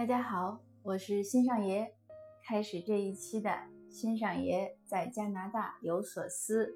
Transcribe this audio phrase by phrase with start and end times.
[0.00, 1.92] 大家好，我是新上爷，
[2.42, 3.54] 开始这一期的
[3.90, 6.74] 新上爷在加拿大有所思。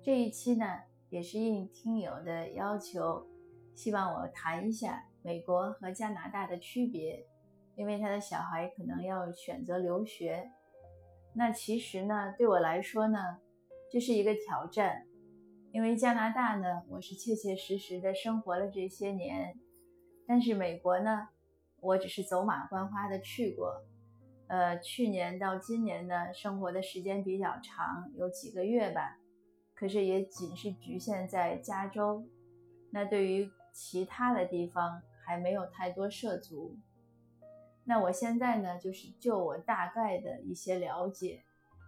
[0.00, 0.64] 这一期呢，
[1.10, 3.26] 也是应听友的要求，
[3.74, 7.26] 希望我谈一下美国和加拿大的区别，
[7.74, 10.52] 因为他的小孩可能要选择留学。
[11.34, 13.18] 那其实呢，对我来说呢，
[13.90, 15.04] 这是一个挑战，
[15.72, 19.58] 因为加拿大呢，我是切切实实的生活了这些年，
[20.28, 21.30] 但是美国呢。
[21.84, 23.84] 我只是走马观花的去过，
[24.48, 29.18] 呃，去年到今年呢，生活的时间比较长，有几个月吧，
[29.74, 32.26] 可是也仅是局限在加州，
[32.90, 36.78] 那对于其他的地方还没有太多涉足。
[37.84, 41.42] 那我现在呢，就是就我大概的一些了解，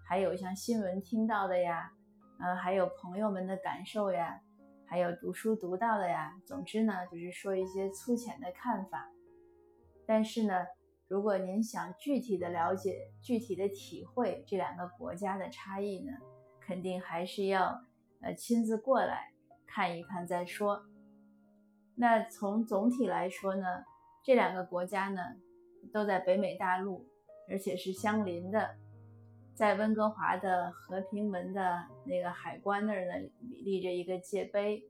[0.06, 1.90] 还有像新闻听到的呀，
[2.38, 4.42] 呃，还有朋友们的感受呀，
[4.84, 9.08] 还有读书读到的呀，总之呢，就是说一些粗浅的看法。
[10.06, 10.54] 但是呢，
[11.08, 16.12] 如果您想具体的了解、具体的体会这两个国家的差异呢，
[16.60, 17.82] 肯定还是要
[18.20, 19.32] 呃亲自过来
[19.66, 20.84] 看一看再说。
[21.96, 23.84] 那从总体来说呢，
[24.22, 25.22] 这两个国家呢
[25.92, 27.04] 都在北美大陆，
[27.48, 28.76] 而且是相邻的，
[29.54, 33.28] 在温哥华的和平门的那个海关那儿呢
[33.64, 34.84] 立着一个界碑，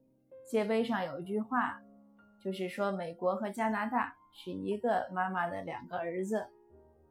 [0.50, 1.80] 界碑上有一句话，
[2.40, 4.14] 就是说美国和加拿大。
[4.38, 6.46] 是一个妈妈的两个儿子，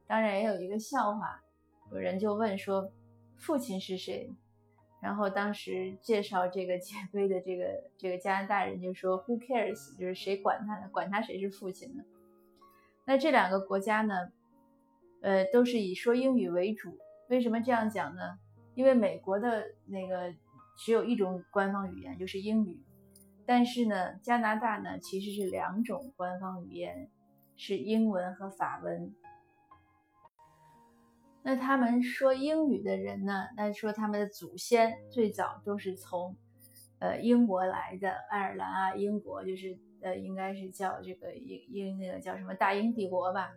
[0.06, 1.42] 当然也有一个笑话，
[1.92, 2.92] 有人就问说，
[3.36, 4.31] 父亲是谁？
[5.02, 9.98] 然后当时介绍这个 界碑的这个这个加拿大人就说，Who cares？
[9.98, 10.88] 就是谁管他呢？
[10.92, 12.03] 管他谁是父亲呢？
[13.06, 14.31] 那这两个国家呢，
[15.22, 16.96] 呃，都是以说英语为主。
[17.28, 18.38] 为什么这样讲呢？
[18.76, 20.31] 因为美国的那个
[20.78, 22.80] 只有一种官方语言，就是英语。
[23.48, 27.09] 但是呢，加拿大呢其实是两种官方语言，
[27.56, 29.14] 是英文和法文。
[31.44, 36.35] 那他们说英语的人呢，那说他们的祖先最早都是从，
[37.00, 43.53] 呃，英国来的，爱尔兰啊，英国就是呃，应该是叫这个英英那个叫什么大英帝国吧，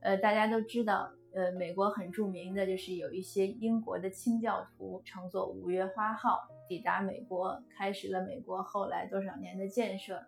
[0.00, 1.12] 呃，大家都知道。
[1.36, 10.24] 呃，美国很著名的就是有一些英国的清教徒乘坐五月花号抵达美国，开始了美国后来多少年的建设。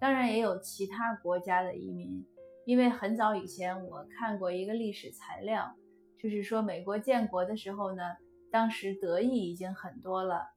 [0.00, 2.24] 当然也有其他国家的移民，
[2.64, 5.74] 因为很早以前我看过一个历史材料，
[6.18, 8.02] 就是说美国建国的时候呢，
[8.50, 10.50] 当时德裔已经很多了，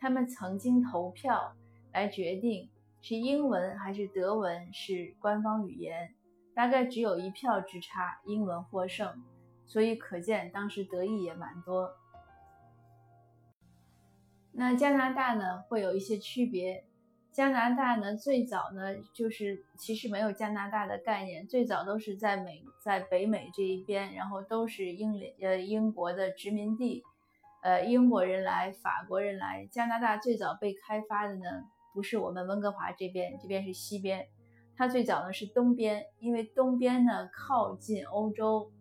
[0.00, 1.54] 他们曾经投票
[1.92, 2.68] 来决定
[3.00, 6.14] 是英文还是德文是官方语言。
[6.52, 9.22] 大概只有一票之差，英文获胜，
[9.66, 11.94] 所以可见当时德裔也蛮多。
[14.52, 16.84] 那加拿大呢，会有一些区别。
[17.32, 27.04] 加拿大呢，最早呢，就是其实没有加拿大的概念，最早都是在美，在北美这一边，然后都是英联呃英国的殖民地，
[27.62, 29.68] 呃英国人来，法国人来。
[29.70, 31.44] 加拿大最早被开发的呢，
[31.94, 34.26] 不是我们温哥华这边，这边是西边。
[34.76, 38.72] 它最早呢是东边，因为东边呢靠近欧洲，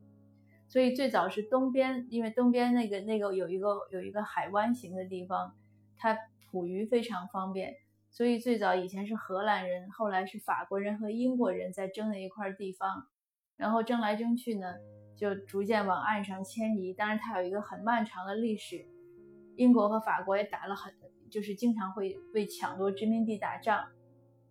[0.68, 2.08] 所以最早是东边。
[2.10, 5.54] 因为东边那个那个有一个有一个海湾型的地方，
[5.98, 6.18] 它
[6.52, 7.76] 捕鱼非常方便，
[8.12, 13.08] 所以最早以前是荷兰人，后来是法国人和英国人在争那一块地方，
[13.56, 14.76] 然后争来争去呢，
[15.16, 16.94] 就逐渐往岸上迁移。
[16.94, 18.86] 当然，它有一个很漫长的历史，
[19.56, 20.94] 英国和法国也打了很，
[21.30, 23.88] 就是经常会为抢夺殖民地打仗，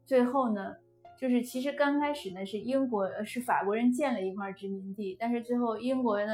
[0.05, 0.77] 最后呢。
[1.21, 6.33] 就是其实刚开始呢是英国是法国人建了一块殖民地，但是最后英国呢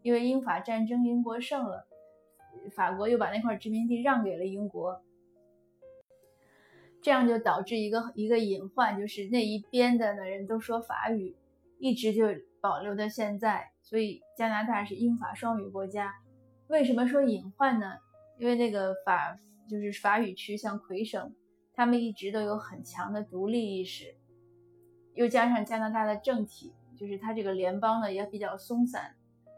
[0.00, 1.86] 因为英法战争英国胜了，
[2.74, 5.02] 法国又把那块殖民地让给了英国，
[7.02, 11.36] 这样就导致一个一个隐患，就是那一边的人都说法语，
[11.78, 12.26] 一直就
[12.60, 13.70] 保留到现在。
[13.82, 16.14] 所以加拿大是英法双语国家。
[16.68, 17.94] 为什么说隐患呢？
[18.38, 19.36] 因为那个法
[19.68, 21.34] 就是法语区，像魁省，
[21.74, 24.14] 他们一直都有很强的独立意识。
[25.14, 29.14] 又加上加拿大的政体，就是它这个联邦呢也比较松散，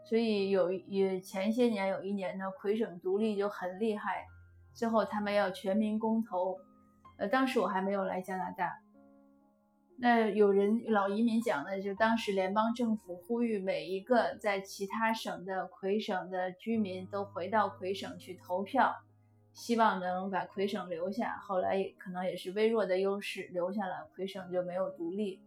[0.09, 4.25] 所以有也前些年有一年呢，魁省独立就很厉害，
[4.73, 6.57] 最后他们要全民公投，
[7.17, 8.79] 呃，当时我还没有来加拿大，
[9.97, 18.93] 那有人老移民讲的，就当时联邦政府呼吁每一个在其他省的魁省的居民都回到魁省去投票，
[19.53, 25.41] 希望能把魁省留下，后来可能也是微弱的优势留下了，魁省就没有独立。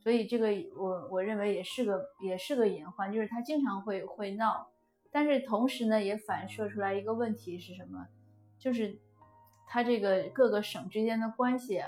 [0.00, 4.68] 所以这个我我认为也是个也是个隐患，就是他经常会会闹，
[5.10, 8.06] 但是同时呢也反射出来一个问题是什么？
[8.58, 8.98] 就是
[9.74, 11.82] 它这个各个省之间的关系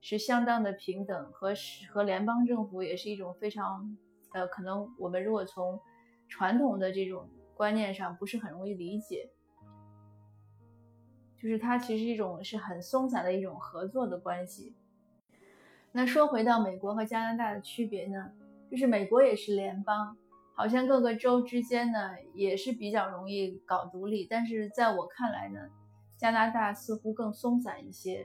[0.00, 1.54] 是相当的平等，和
[1.92, 3.96] 和联邦政府也是一种非常，
[4.32, 5.80] 呃，可能我们如果从
[6.28, 9.30] 传统的这种观念上不是很容易理解，
[11.40, 14.74] 就是它其实一种是很松散的一种合作的关系。
[15.92, 18.32] 那说回到美国和加拿大的区别呢，
[18.68, 20.16] 就是美国也是联邦，
[20.56, 25.60] 好像各个州之间呢也是比较容易搞独立，但是在我看来呢，
[26.24, 28.24] 加拿大似乎更松散一些。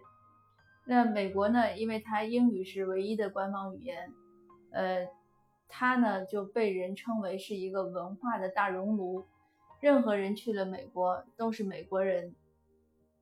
[0.85, 1.75] 那美国呢？
[1.77, 4.09] 因为它英语是唯一的官方语言，
[4.71, 5.05] 呃，
[5.67, 9.25] 它呢就被人称为是一个文化的大熔炉，
[9.81, 12.33] 任何人去了美国都是美国人。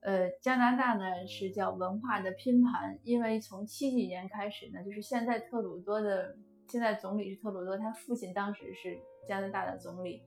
[0.02, 6.38] 呃，加拿大呢是叫文化的拼盘，因为从七几年开始呢，就是现在特鲁多的
[6.68, 10.22] 现在总理是特鲁多，他父亲当时是加拿大的总理，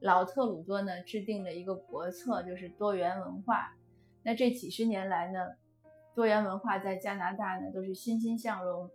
[0.00, 3.72] 老特鲁多呢制定了一个国策，就是多元文化。
[4.24, 5.38] 那这几十年来呢？
[6.14, 8.90] 多元文化在加拿大呢都是欣欣向荣，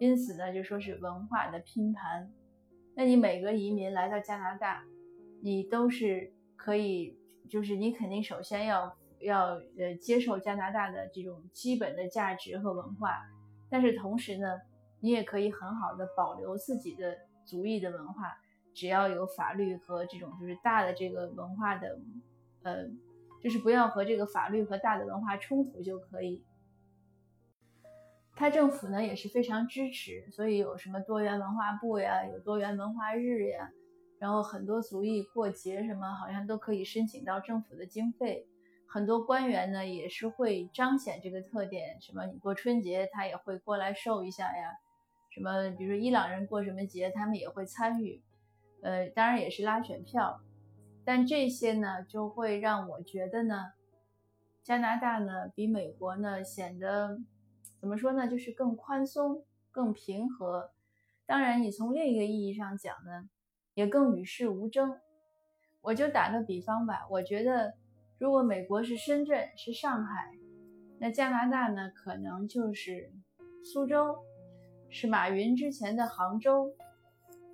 [0.00, 2.28] 因此呢就说是文化的拼盘。
[2.96, 4.82] 那你每个移民来到加拿大，
[5.42, 7.16] 你都是可以，
[7.48, 13.22] 就是你肯定首先要要呃接受加拿大的这种基本的价值和文化，
[13.70, 14.60] 但是同时呢，
[14.98, 18.36] 你也可以很好的保留自己的族裔的文化，
[18.74, 21.96] 只要有法律和这种就是大的这个文化的，
[22.64, 22.86] 呃，
[23.46, 26.42] 就是不要和这个法律和大的文化冲突就可以。
[28.34, 33.70] 他政府呢也是非常支持，所以有什么多元文化部呀，有多元文化日呀，
[34.18, 38.48] 然后很多族裔过节什么好像都可以申请到政府的经费。
[38.88, 44.72] 很多官员呢也是会彰显这个特点，什么你过春节他也会过来受一下呀，
[45.30, 48.20] 什么比如说伊朗人过什么节他们也会参与，
[48.82, 50.40] 呃，当然也是拉选票。
[51.06, 53.72] 但这些呢就会让我觉得呢，
[54.62, 57.18] 加拿大呢比美国呢显得。
[57.78, 58.26] 怎么说呢？
[58.26, 60.70] 就是更宽松、更平和。
[61.24, 63.28] 当然，你从另一个意义上讲呢，
[63.74, 64.98] 也更与世无争。
[65.82, 67.74] 我就打个比方吧，我觉得
[68.18, 70.32] 如果美国是深圳、是上海，
[70.98, 73.12] 那加拿大呢，可能就是
[73.62, 74.16] 苏州，
[74.88, 76.72] 是马云之前的杭州，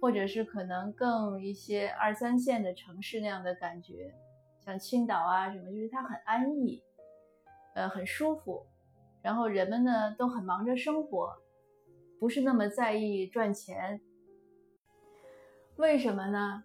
[0.02, 4.12] 或者是可能更一些二三线的城市那样的感觉，
[4.58, 6.82] 像青岛啊什么，就是它很安逸，
[7.76, 8.66] 呃，很舒服。
[9.22, 11.32] 然后人们呢都很忙着生活，
[12.18, 14.00] 不是那么在意赚钱。
[15.76, 16.64] 为什么呢？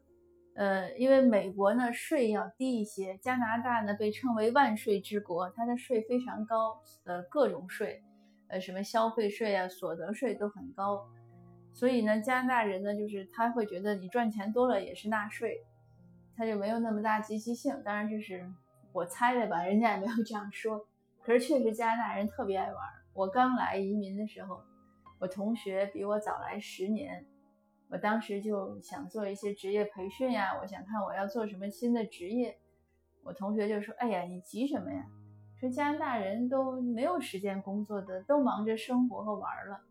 [0.55, 8.01] 呃，因为美国呢税要低一些，加拿大呢被称为万税之国，它的税非常高，呃，各种税，
[8.47, 11.07] 呃，什么消费税啊、所得税都很高。
[11.77, 15.63] 所以呢，加拿大人呢就是他会觉得你赚钱多了也是纳税，
[16.35, 17.83] 他就没有那么大积极性。
[17.85, 18.51] 当然这是
[18.91, 20.87] 我猜的吧，人家也没有这样说。
[21.21, 22.81] 可是确实，加拿大人特别爱玩。
[23.13, 24.59] 我刚来移民的时候，
[25.19, 27.23] 我同学比我早来十年，
[27.89, 32.57] 我当时就想做一些职业培训呀，我想看我要做什么新的职业。
[33.23, 35.05] 我同学就说：“哎呀，你急什么呀？
[35.59, 39.81] 说加拿大人都没有时间工作的，都忙着生活和玩了。”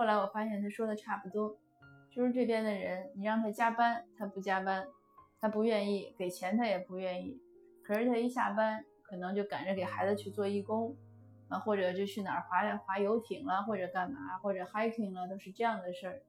[0.00, 1.58] 后来我发现他说的差不多，
[2.10, 4.88] 就是这边的人，你让他加班，他不加班，
[5.38, 7.38] 他不愿意给钱，他也不愿意。
[7.82, 8.82] 可是他一下班。
[9.02, 10.96] 可能就赶着给孩子去做义工，
[11.48, 16.22] 啊，或者就去哪儿划划游艇了，或者干嘛，或者 hiking 了，都是这样的事儿。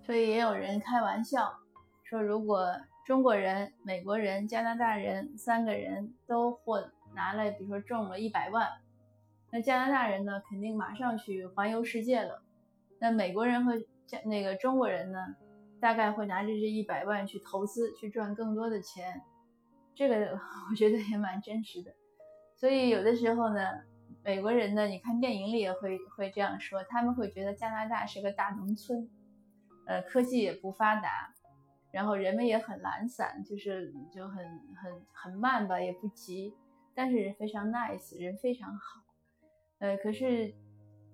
[0.00, 1.58] 所以也有人开玩笑
[2.04, 8.66] 说，如果中国人、美国人、加拿大人三个人都获拿了，比如说中了一百万，
[9.56, 12.42] 那加拿大人呢，肯定马上去环游世界了。
[12.98, 13.72] 那美国人和
[14.06, 15.18] 加那个中国人呢，
[15.80, 19.22] 大概会拿着这一百万去投资，去赚更多的钱。
[19.94, 21.90] 这个我觉得也蛮真实的，
[22.54, 23.62] 所以有的时候呢，
[24.22, 29.08] 美国人呢，你看电影里也会会这样说，他们会觉得加拿大是个大农村，
[29.86, 31.32] 呃，科技也不发达，
[31.92, 34.44] 然后人们也很懒散，就是就很
[34.74, 36.52] 很很慢吧，也不急，
[36.94, 39.00] 但是非常 nice，人非常好，
[39.78, 40.54] 呃，可是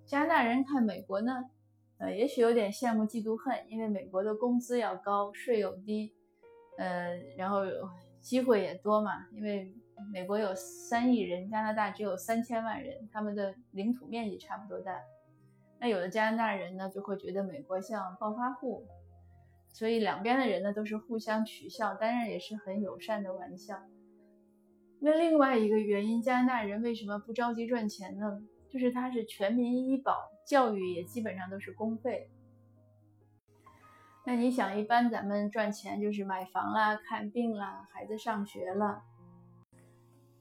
[0.05, 1.45] 加拿大人看美国呢，
[1.97, 6.13] 呃，也许有点羡慕嫉妒恨，因为美国的工资要高，税又低，
[6.77, 7.63] 呃，然后。
[8.23, 9.75] 机会也多嘛，因为
[10.13, 14.97] 美国有三亿人，加拿大只有三千万人，他们的领土面积差不多大。
[15.77, 18.87] 那有的加拿大人呢，就会觉得美国像暴发户，
[19.73, 23.77] 所以两边的人呢都是互相取笑，当然也是很友善的玩笑。
[25.01, 28.41] 那另外一个原因，加拿大人为什么不着急赚钱呢？
[28.73, 32.27] 就是它是全民医保，教育也基本上都是公费。
[34.25, 39.03] 那你想，一般咱们赚钱就是买房啦、看病啦、孩子上学了。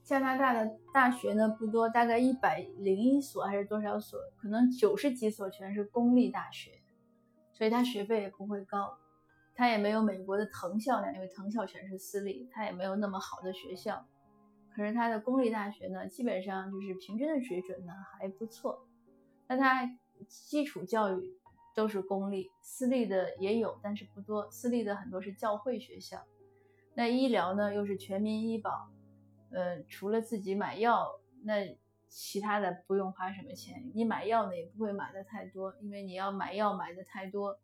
[0.03, 6.81] 加拿大的大学呢不多，大概一百零一所还是多少所，可能九十几所全是公立大学，
[7.53, 8.97] 所以它学费也不会高，
[9.55, 14.07] 它也没有美国的藤校那样，因为藤校全是私立，它也没有那么好的学校。
[14.75, 18.87] 可是它的公立大学呢，基本上就是平均的水准呢还不错。
[19.47, 19.99] 那它
[20.29, 21.39] 基础教育
[21.75, 24.51] 都是公立，私立的也有，但是不多。
[24.51, 26.23] 私立的很多是教会学校。
[26.95, 28.91] 那医疗呢又是全民医保。
[29.51, 31.77] 呃，除了自己买药，那
[32.09, 33.91] 其他的不用花什么钱。
[33.95, 37.59] 你买药呢，也不会买的太多，因为你要买药买的太多，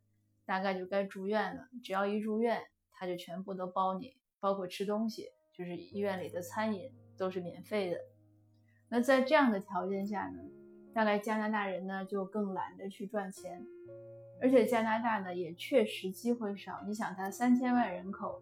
[0.45, 1.69] 大概就该住院了。
[1.83, 2.63] 只要一住院，
[2.93, 7.99] 他就全部都包你，包括吃东西，就是医院里的餐饮都是免费的。
[8.89, 10.41] 那在这样的条件下呢，
[10.95, 13.67] 大概加拿大人呢就更懒得去赚钱，
[14.41, 16.85] 而且加拿大呢也确实机会少。
[16.87, 18.41] 你想，它三千万人口，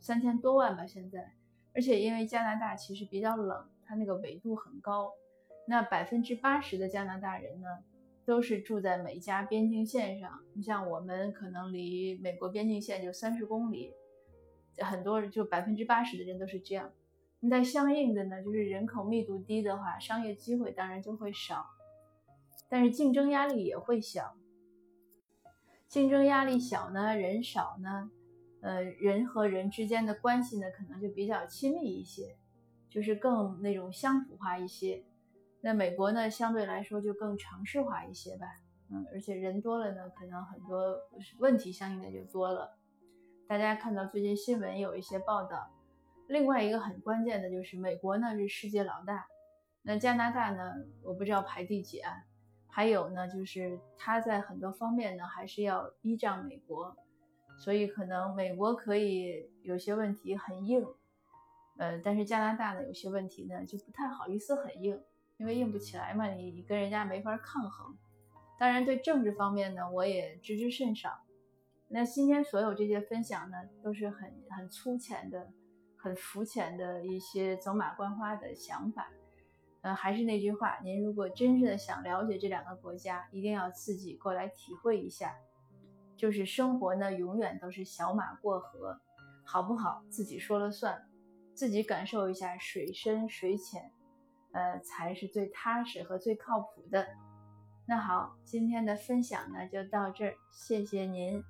[0.00, 1.32] 三千多万吧，现在。
[1.76, 5.12] 而且因为加拿大其实比较冷，它那个纬度很高，
[5.68, 7.68] 那百分之八十的加拿大人呢，
[8.24, 10.40] 都是住在美加边境线上。
[10.54, 13.94] 你像我们可能离美国边境线就三十公里，
[14.84, 16.92] 很多人就百分之八十的人都是这样。
[17.40, 21.66] 那相应的呢，就是人口密度低的话，商业机会当然就会少，
[22.68, 24.34] 但是竞争压力也会小。
[25.86, 28.10] 竞争压力小呢，人少呢。
[28.60, 32.36] 呃，人和人之间的关系呢，可能就比较亲密一些，
[32.90, 35.04] 就是更那种乡土化一些。
[35.60, 38.46] 那美国呢，相对来说就更城市化一些吧。
[38.90, 40.98] 嗯，而且人多了呢，可能很多
[41.38, 42.77] 问题相应的就多了。
[43.48, 45.70] 大家看到最近新闻有一些报道。
[46.26, 49.26] 另外一个很关键的就是，美国呢是世界老大，
[49.80, 52.12] 那加拿大呢，我不知道排第几啊。
[52.68, 56.94] 还有呢，就是它在很多方面呢，还是要依仗美国。
[57.56, 60.86] 所以可能美国可以有些问题很硬，
[61.78, 65.02] 呃，但是加拿大呢有些问题呢就不太好意思很硬，
[65.38, 67.96] 因为硬不起来嘛，你跟人家没法抗衡。
[68.58, 71.22] 当然对政治方面呢我也知之甚少。
[71.88, 75.50] 那今天所有这些分享呢都是很很粗浅的、
[75.96, 79.08] 很肤浅的一些走马观花的想法。
[79.80, 85.34] 呃，还是那句话，您如果真正的想了解这两个国家，一定要自己过来体会一下。
[86.16, 89.00] 就是生活呢，永远都是小马过河，
[89.44, 90.02] 好不好？
[90.10, 91.08] 自己说了算，
[91.54, 93.92] 自己感受一下水深水浅，
[94.52, 97.06] 呃，才是最踏实和最靠谱的。
[97.86, 101.40] 那好，今天的分享呢就到这儿，谢谢您。